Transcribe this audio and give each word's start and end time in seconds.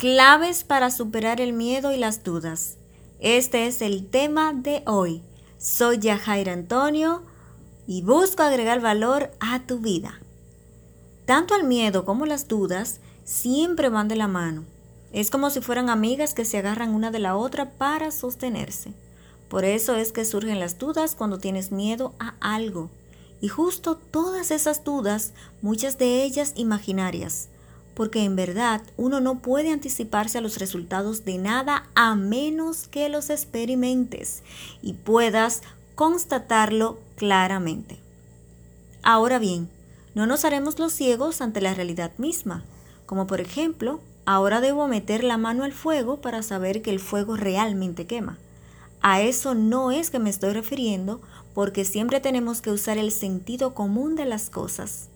Claves 0.00 0.64
para 0.64 0.90
superar 0.90 1.42
el 1.42 1.52
miedo 1.52 1.92
y 1.92 1.98
las 1.98 2.24
dudas. 2.24 2.78
Este 3.18 3.66
es 3.66 3.82
el 3.82 4.06
tema 4.08 4.54
de 4.54 4.82
hoy. 4.86 5.20
Soy 5.58 5.98
Yajaira 5.98 6.54
Antonio 6.54 7.22
y 7.86 8.00
busco 8.00 8.42
agregar 8.42 8.80
valor 8.80 9.30
a 9.40 9.60
tu 9.66 9.78
vida. 9.78 10.18
Tanto 11.26 11.54
el 11.54 11.64
miedo 11.64 12.06
como 12.06 12.24
las 12.24 12.48
dudas 12.48 13.00
siempre 13.24 13.90
van 13.90 14.08
de 14.08 14.16
la 14.16 14.26
mano. 14.26 14.64
Es 15.12 15.30
como 15.30 15.50
si 15.50 15.60
fueran 15.60 15.90
amigas 15.90 16.32
que 16.32 16.46
se 16.46 16.56
agarran 16.56 16.94
una 16.94 17.10
de 17.10 17.18
la 17.18 17.36
otra 17.36 17.72
para 17.72 18.10
sostenerse. 18.10 18.94
Por 19.50 19.66
eso 19.66 19.96
es 19.96 20.12
que 20.12 20.24
surgen 20.24 20.60
las 20.60 20.78
dudas 20.78 21.14
cuando 21.14 21.36
tienes 21.36 21.72
miedo 21.72 22.14
a 22.18 22.36
algo. 22.40 22.88
Y 23.42 23.48
justo 23.48 23.96
todas 23.96 24.50
esas 24.50 24.82
dudas, 24.82 25.34
muchas 25.60 25.98
de 25.98 26.22
ellas 26.24 26.54
imaginarias, 26.56 27.50
porque 27.94 28.24
en 28.24 28.36
verdad 28.36 28.82
uno 28.96 29.20
no 29.20 29.40
puede 29.40 29.70
anticiparse 29.70 30.38
a 30.38 30.40
los 30.40 30.58
resultados 30.58 31.24
de 31.24 31.38
nada 31.38 31.88
a 31.94 32.14
menos 32.14 32.88
que 32.88 33.08
los 33.08 33.30
experimentes 33.30 34.42
y 34.82 34.94
puedas 34.94 35.62
constatarlo 35.94 36.98
claramente. 37.16 37.98
Ahora 39.02 39.38
bien, 39.38 39.68
no 40.14 40.26
nos 40.26 40.44
haremos 40.44 40.78
los 40.78 40.92
ciegos 40.92 41.40
ante 41.40 41.60
la 41.60 41.74
realidad 41.74 42.12
misma, 42.18 42.64
como 43.06 43.26
por 43.26 43.40
ejemplo, 43.40 44.00
ahora 44.24 44.60
debo 44.60 44.88
meter 44.88 45.24
la 45.24 45.38
mano 45.38 45.64
al 45.64 45.72
fuego 45.72 46.20
para 46.20 46.42
saber 46.42 46.82
que 46.82 46.90
el 46.90 47.00
fuego 47.00 47.36
realmente 47.36 48.06
quema. 48.06 48.38
A 49.02 49.22
eso 49.22 49.54
no 49.54 49.90
es 49.90 50.10
que 50.10 50.18
me 50.18 50.30
estoy 50.30 50.52
refiriendo, 50.52 51.20
porque 51.54 51.84
siempre 51.84 52.20
tenemos 52.20 52.60
que 52.60 52.70
usar 52.70 52.98
el 52.98 53.10
sentido 53.10 53.74
común 53.74 54.14
de 54.14 54.26
las 54.26 54.50
cosas. 54.50 55.08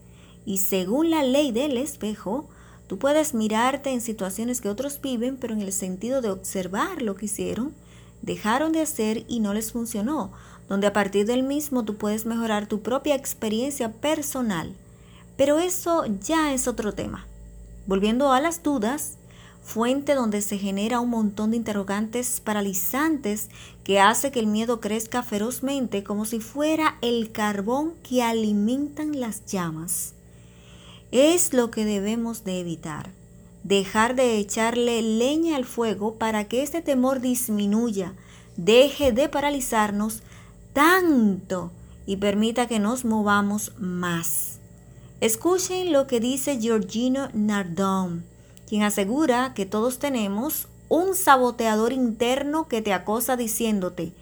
Y 0.47 0.59
según 0.59 1.11
la 1.11 1.23
ley 1.23 1.53
del 1.53 1.77
espejo, 1.77 2.49
Tú 2.95 3.01
puedes 3.01 3.35
mirarte 3.35 3.91
en 3.91 4.01
situaciones 4.01 4.61
que 4.61 4.69
otros 4.69 5.01
viven, 5.01 5.37
pero 5.37 5.53
en 5.53 5.61
el 5.61 5.73
sentido 5.73 6.23
de 6.23 6.31
observar 6.31 7.03
lo 7.03 7.17
que 7.17 7.25
hicieron, 7.25 7.75
dejaron 8.23 8.71
de 8.71 8.83
hacer 8.83 9.25
y 9.27 9.41
no 9.41 9.53
les 9.53 9.73
funcionó, 9.73 10.31
donde 10.69 10.87
a 10.87 10.93
partir 10.93 11.27
del 11.27 11.43
mismo 11.43 11.85
tú 11.85 11.97
puedes 11.97 12.25
mejorar 12.25 12.69
tu 12.69 12.83
propia 12.83 13.17
experiencia 13.17 13.91
personal. 13.91 14.77
Pero 15.37 15.59
eso 15.59 16.05
ya 16.25 16.55
es 16.55 16.69
otro 16.69 16.93
tema. 16.93 17.27
Volviendo 17.89 18.31
a 18.31 18.41
las 18.41 18.63
dudas, 18.63 19.19
fuente 19.65 20.15
donde 20.15 20.41
se 20.41 20.57
genera 20.57 21.01
un 21.01 21.11
montón 21.11 21.51
de 21.51 21.57
interrogantes 21.57 22.41
paralizantes 22.41 23.49
que 23.83 23.99
hace 23.99 24.31
que 24.31 24.39
el 24.39 24.47
miedo 24.47 24.79
crezca 24.79 25.25
ferozmente 25.25 26.05
como 26.05 26.27
si 26.27 26.39
fuera 26.39 26.97
el 27.03 27.33
carbón 27.33 27.95
que 28.09 28.23
alimentan 28.23 29.19
las 29.19 29.47
llamas 29.47 30.14
es 31.15 31.53
lo 31.55 31.71
que 31.71 31.85
debemos 31.85 32.43
de 32.43 32.59
evitar. 32.59 33.09
Dejar 33.63 34.17
de 34.17 34.37
echarle 34.37 35.01
leña 35.01 35.55
al 35.55 35.65
fuego 35.65 36.17
para 36.17 36.49
que 36.49 36.65
este 36.65 36.83
temor 36.83 37.21
disminuya, 37.21 38.15
deje 38.57 39.13
de 39.13 39.29
paralizarnos 39.29 40.23
tanto 40.73 41.71
y 42.05 42.17
permita 42.17 42.67
que 42.67 42.81
nos 42.81 43.05
movamos 43.05 43.73
más. 43.79 44.59
Escuchen 45.21 45.93
lo 45.93 46.09
que 46.09 46.19
dice 46.19 46.59
Giorgino 46.59 47.29
Nardone, 47.33 48.23
quien 48.69 48.83
asegura 48.83 49.55
que 49.55 49.67
todos 49.67 50.01
tenemos 50.01 50.67
un 50.89 51.15
saboteador 51.15 51.93
interno 51.93 52.67
que 52.67 52.83
te 52.83 52.93
acosa 52.93 53.37
diciéndote 53.37 54.13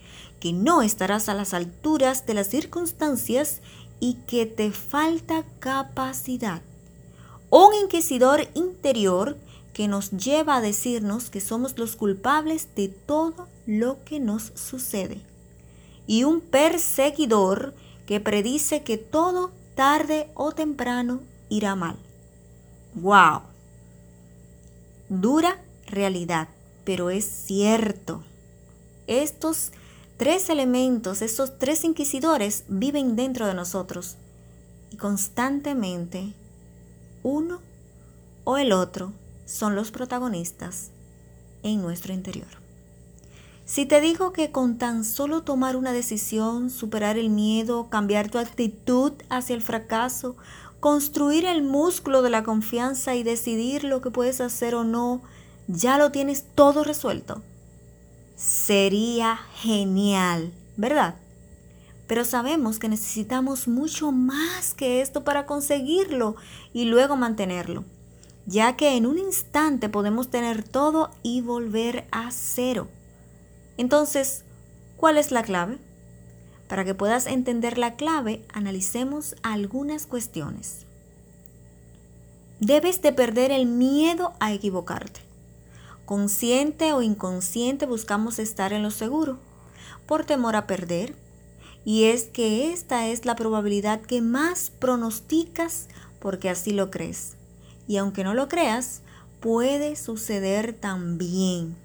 que 0.40 0.52
no 0.52 0.82
estarás 0.82 1.30
a 1.30 1.34
las 1.34 1.54
alturas 1.54 2.26
de 2.26 2.34
las 2.34 2.48
circunstancias 2.48 3.62
y 3.98 4.18
que 4.26 4.44
te 4.44 4.72
falta 4.72 5.44
capacidad 5.58 6.60
un 7.60 7.74
inquisidor 7.74 8.48
interior 8.54 9.36
que 9.74 9.86
nos 9.86 10.10
lleva 10.12 10.56
a 10.56 10.60
decirnos 10.62 11.28
que 11.28 11.42
somos 11.42 11.76
los 11.78 11.96
culpables 11.96 12.74
de 12.74 12.88
todo 12.88 13.46
lo 13.66 14.02
que 14.04 14.20
nos 14.20 14.52
sucede. 14.54 15.20
Y 16.06 16.24
un 16.24 16.40
perseguidor 16.40 17.74
que 18.06 18.20
predice 18.20 18.82
que 18.82 18.96
todo 18.96 19.50
tarde 19.74 20.30
o 20.34 20.52
temprano 20.52 21.20
irá 21.50 21.76
mal. 21.76 21.96
¡Wow! 22.94 23.42
Dura 25.10 25.60
realidad, 25.86 26.48
pero 26.84 27.10
es 27.10 27.26
cierto. 27.26 28.22
Estos 29.06 29.72
tres 30.16 30.48
elementos, 30.48 31.20
estos 31.20 31.58
tres 31.58 31.84
inquisidores 31.84 32.64
viven 32.68 33.14
dentro 33.14 33.46
de 33.46 33.52
nosotros 33.52 34.16
y 34.90 34.96
constantemente 34.96 36.32
uno 37.22 37.60
o 38.44 38.56
el 38.56 38.72
otro 38.72 39.12
son 39.46 39.74
los 39.76 39.90
protagonistas 39.90 40.90
en 41.62 41.82
nuestro 41.82 42.12
interior. 42.12 42.48
Si 43.64 43.86
te 43.86 44.00
digo 44.00 44.32
que 44.32 44.50
con 44.50 44.76
tan 44.76 45.04
solo 45.04 45.42
tomar 45.42 45.76
una 45.76 45.92
decisión, 45.92 46.68
superar 46.68 47.16
el 47.16 47.30
miedo, 47.30 47.88
cambiar 47.88 48.28
tu 48.28 48.38
actitud 48.38 49.12
hacia 49.30 49.54
el 49.54 49.62
fracaso, 49.62 50.36
construir 50.80 51.44
el 51.46 51.62
músculo 51.62 52.22
de 52.22 52.30
la 52.30 52.42
confianza 52.42 53.14
y 53.14 53.22
decidir 53.22 53.84
lo 53.84 54.02
que 54.02 54.10
puedes 54.10 54.40
hacer 54.40 54.74
o 54.74 54.84
no, 54.84 55.22
ya 55.68 55.96
lo 55.96 56.10
tienes 56.10 56.44
todo 56.54 56.82
resuelto. 56.82 57.40
Sería 58.36 59.36
genial, 59.54 60.52
¿verdad? 60.76 61.14
Pero 62.12 62.26
sabemos 62.26 62.78
que 62.78 62.90
necesitamos 62.90 63.68
mucho 63.68 64.12
más 64.12 64.74
que 64.74 65.00
esto 65.00 65.24
para 65.24 65.46
conseguirlo 65.46 66.36
y 66.74 66.84
luego 66.84 67.16
mantenerlo, 67.16 67.86
ya 68.44 68.76
que 68.76 68.98
en 68.98 69.06
un 69.06 69.16
instante 69.16 69.88
podemos 69.88 70.28
tener 70.28 70.62
todo 70.62 71.10
y 71.22 71.40
volver 71.40 72.06
a 72.12 72.30
cero. 72.30 72.88
Entonces, 73.78 74.44
¿cuál 74.98 75.16
es 75.16 75.30
la 75.30 75.42
clave? 75.42 75.78
Para 76.68 76.84
que 76.84 76.94
puedas 76.94 77.26
entender 77.26 77.78
la 77.78 77.96
clave, 77.96 78.44
analicemos 78.52 79.34
algunas 79.42 80.04
cuestiones. 80.04 80.84
Debes 82.60 83.00
de 83.00 83.14
perder 83.14 83.52
el 83.52 83.64
miedo 83.64 84.34
a 84.38 84.52
equivocarte. 84.52 85.22
Consciente 86.04 86.92
o 86.92 87.00
inconsciente 87.00 87.86
buscamos 87.86 88.38
estar 88.38 88.74
en 88.74 88.82
lo 88.82 88.90
seguro, 88.90 89.38
por 90.06 90.26
temor 90.26 90.56
a 90.56 90.66
perder, 90.66 91.14
y 91.84 92.04
es 92.04 92.24
que 92.24 92.72
esta 92.72 93.08
es 93.08 93.24
la 93.24 93.34
probabilidad 93.34 94.00
que 94.00 94.20
más 94.20 94.70
pronosticas 94.70 95.88
porque 96.20 96.48
así 96.48 96.72
lo 96.72 96.90
crees. 96.90 97.34
Y 97.88 97.96
aunque 97.96 98.22
no 98.22 98.34
lo 98.34 98.48
creas, 98.48 99.02
puede 99.40 99.96
suceder 99.96 100.72
también. 100.72 101.76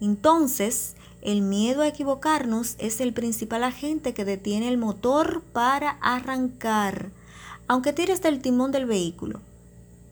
Entonces, 0.00 0.96
el 1.22 1.42
miedo 1.42 1.82
a 1.82 1.88
equivocarnos 1.88 2.74
es 2.78 3.00
el 3.00 3.12
principal 3.12 3.62
agente 3.62 4.14
que 4.14 4.24
detiene 4.24 4.68
el 4.68 4.78
motor 4.78 5.42
para 5.52 5.90
arrancar, 6.00 7.10
aunque 7.68 7.92
tires 7.92 8.20
del 8.22 8.40
timón 8.40 8.72
del 8.72 8.86
vehículo. 8.86 9.40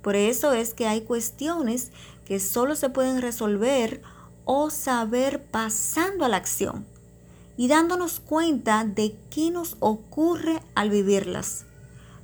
Por 0.03 0.15
eso 0.15 0.53
es 0.53 0.73
que 0.73 0.87
hay 0.87 1.01
cuestiones 1.01 1.91
que 2.25 2.39
solo 2.39 2.77
se 2.77 2.91
pueden 2.91 3.21
resolver 3.21 4.03
o 4.45 4.71
saber 4.71 5.43
pasando 5.43 6.25
a 6.25 6.29
la 6.29 6.37
acción 6.37 6.87
y 7.57 7.69
dándonos 7.69 8.21
cuenta 8.21 8.85
de 8.85 9.17
qué 9.31 9.51
nos 9.51 9.77
ocurre 9.81 10.61
al 10.75 10.91
vivirlas. 10.91 11.65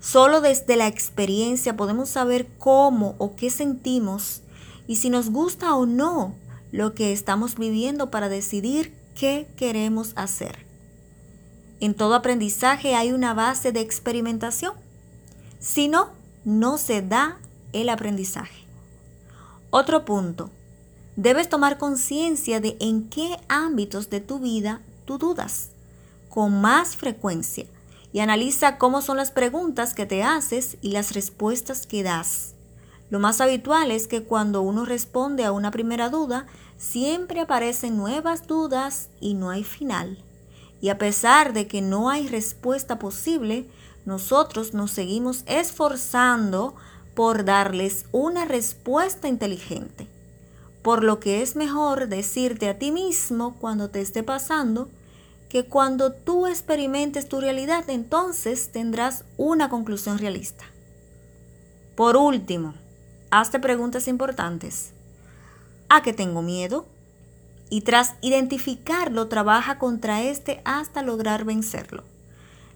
Solo 0.00 0.40
desde 0.40 0.76
la 0.76 0.88
experiencia 0.88 1.76
podemos 1.76 2.08
saber 2.08 2.48
cómo 2.58 3.14
o 3.18 3.36
qué 3.36 3.50
sentimos 3.50 4.42
y 4.86 4.96
si 4.96 5.10
nos 5.10 5.30
gusta 5.30 5.74
o 5.76 5.86
no 5.86 6.34
lo 6.72 6.94
que 6.94 7.12
estamos 7.12 7.56
viviendo 7.56 8.10
para 8.10 8.28
decidir 8.28 8.92
qué 9.14 9.46
queremos 9.56 10.12
hacer. 10.16 10.66
En 11.80 11.94
todo 11.94 12.14
aprendizaje 12.14 12.94
hay 12.94 13.12
una 13.12 13.34
base 13.34 13.72
de 13.72 13.80
experimentación. 13.80 14.74
Si 15.60 15.88
no, 15.88 16.10
no 16.44 16.78
se 16.78 17.02
da 17.02 17.38
el 17.72 17.88
aprendizaje. 17.88 18.64
Otro 19.70 20.04
punto. 20.04 20.50
Debes 21.16 21.48
tomar 21.48 21.78
conciencia 21.78 22.60
de 22.60 22.76
en 22.80 23.08
qué 23.08 23.38
ámbitos 23.48 24.10
de 24.10 24.20
tu 24.20 24.38
vida 24.38 24.80
tú 25.04 25.18
dudas 25.18 25.70
con 26.28 26.60
más 26.60 26.96
frecuencia 26.96 27.66
y 28.12 28.20
analiza 28.20 28.78
cómo 28.78 29.02
son 29.02 29.18
las 29.18 29.30
preguntas 29.30 29.94
que 29.94 30.06
te 30.06 30.22
haces 30.22 30.76
y 30.80 30.92
las 30.92 31.12
respuestas 31.12 31.86
que 31.86 32.02
das. 32.02 32.54
Lo 33.10 33.18
más 33.18 33.40
habitual 33.40 33.90
es 33.90 34.06
que 34.08 34.22
cuando 34.22 34.62
uno 34.62 34.86
responde 34.86 35.44
a 35.44 35.52
una 35.52 35.70
primera 35.70 36.08
duda, 36.08 36.46
siempre 36.78 37.40
aparecen 37.40 37.96
nuevas 37.96 38.46
dudas 38.46 39.10
y 39.20 39.34
no 39.34 39.50
hay 39.50 39.64
final. 39.64 40.18
Y 40.80 40.88
a 40.88 40.98
pesar 40.98 41.52
de 41.52 41.68
que 41.68 41.82
no 41.82 42.08
hay 42.08 42.28
respuesta 42.28 42.98
posible, 42.98 43.68
nosotros 44.06 44.72
nos 44.72 44.90
seguimos 44.90 45.44
esforzando 45.46 46.74
por 47.14 47.44
darles 47.44 48.06
una 48.10 48.46
respuesta 48.46 49.28
inteligente 49.28 50.08
por 50.82 51.04
lo 51.04 51.20
que 51.20 51.42
es 51.42 51.56
mejor 51.56 52.08
decirte 52.08 52.68
a 52.68 52.78
ti 52.78 52.90
mismo 52.90 53.56
cuando 53.60 53.88
te 53.90 54.00
esté 54.00 54.22
pasando 54.22 54.88
que 55.48 55.64
cuando 55.64 56.12
tú 56.12 56.46
experimentes 56.46 57.28
tu 57.28 57.40
realidad, 57.40 57.88
entonces 57.88 58.72
tendrás 58.72 59.24
una 59.36 59.68
conclusión 59.68 60.18
realista. 60.18 60.64
Por 61.94 62.16
último, 62.16 62.74
hazte 63.30 63.60
preguntas 63.60 64.08
importantes. 64.08 64.92
a 65.90 66.00
que 66.02 66.14
tengo 66.14 66.40
miedo. 66.40 66.86
Y 67.68 67.82
tras 67.82 68.14
identificarlo, 68.22 69.28
trabaja 69.28 69.78
contra 69.78 70.22
este 70.22 70.62
hasta 70.64 71.02
lograr 71.02 71.44
vencerlo. 71.44 72.02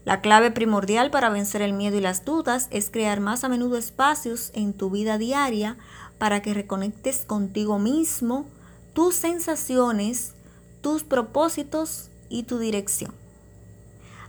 La 0.05 0.21
clave 0.21 0.51
primordial 0.51 1.11
para 1.11 1.31
vencer 1.31 1.63
el 1.63 1.73
miedo 1.73 1.97
y 1.97 2.01
las 2.01 2.25
dudas 2.27 2.69
es 2.71 2.91
crear 2.91 3.21
más 3.21 3.43
a 3.43 3.49
menudo 3.49 3.79
espacios 3.79 4.51
en 4.55 4.75
tu 4.75 4.91
vida 4.91 5.19
diaria 5.19 5.79
para 6.19 6.43
que 6.43 6.55
reconectes 6.55 7.25
contigo 7.27 7.79
mismo, 7.79 8.47
tus 8.95 9.15
sensaciones, 9.15 10.35
tus 10.81 11.05
propósitos 11.05 12.11
y 12.29 12.45
tu 12.45 12.59
dirección. 12.59 13.13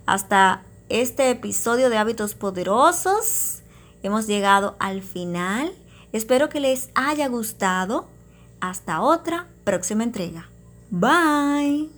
Hasta 0.06 0.64
este 0.90 1.30
episodio 1.30 1.90
de 1.90 1.98
Hábitos 1.98 2.34
Poderosos 2.34 3.60
hemos 4.04 4.28
llegado 4.28 4.76
al 4.80 5.02
final. 5.02 5.74
Espero 6.14 6.50
que 6.50 6.60
les 6.60 6.90
haya 6.96 7.28
gustado. 7.28 8.08
Hasta 8.60 9.02
otra 9.02 9.48
próxima 9.64 10.04
entrega. 10.04 10.50
Bye. 10.90 11.97